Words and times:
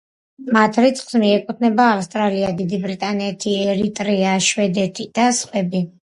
მათ 0.55 0.77
რიცხვს 0.85 1.17
მიეკუთვნება 1.23 1.85
ავსტრალია, 1.97 2.49
დიდი 2.63 2.81
ბრიტანეთი, 2.87 3.55
ერიტრეა, 3.75 4.35
შვედეთი 4.49 5.09
და 5.21 5.29
სხვები. 5.45 5.87